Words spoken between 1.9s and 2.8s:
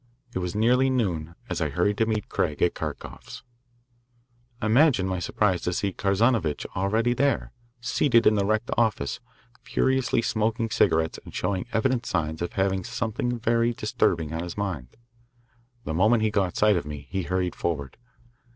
to meet Craig at